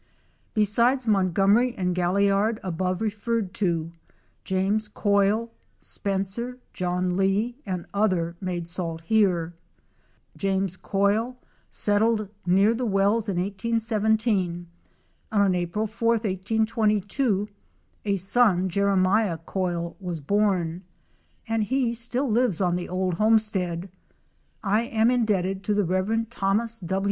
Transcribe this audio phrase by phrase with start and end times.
[0.55, 3.91] Besides Montgomery and Galliard above referred to,
[4.43, 9.53] James Coyle, Spencer, John Lee, and other made salt here.
[10.35, 11.37] James Coyle
[11.69, 14.65] settled near the wells in 1817,
[15.31, 17.47] and on April 4, 1822,
[18.05, 20.83] a son, Jeremiah Coyle, was born,
[21.47, 23.87] and he still lives on the old homestead.
[24.63, 26.25] I am in debted to the Rev.
[26.31, 26.81] Thos.